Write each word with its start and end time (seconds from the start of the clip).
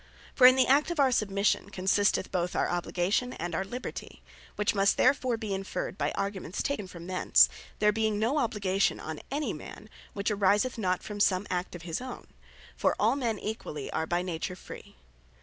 For 0.33 0.47
in 0.47 0.55
the 0.55 0.65
act 0.65 0.89
of 0.89 0.99
our 0.99 1.11
Submission, 1.11 1.69
consisteth 1.69 2.31
both 2.31 2.55
our 2.55 2.67
Obligation, 2.67 3.33
and 3.33 3.53
our 3.53 3.63
Liberty; 3.63 4.23
which 4.55 4.73
must 4.73 4.97
therefore 4.97 5.37
be 5.37 5.53
inferred 5.53 5.95
by 5.95 6.09
arguments 6.13 6.63
taken 6.63 6.87
from 6.87 7.05
thence; 7.05 7.49
there 7.77 7.91
being 7.91 8.17
no 8.17 8.39
Obligation 8.39 8.99
on 8.99 9.19
any 9.29 9.53
man, 9.53 9.91
which 10.13 10.31
ariseth 10.31 10.79
not 10.79 11.03
from 11.03 11.19
some 11.19 11.45
Act 11.51 11.75
of 11.75 11.83
his 11.83 12.01
own; 12.01 12.25
for 12.75 12.95
all 12.99 13.15
men 13.15 13.37
equally, 13.37 13.91
are 13.91 14.07
by 14.07 14.23
Nature 14.23 14.55
Free. 14.55 14.95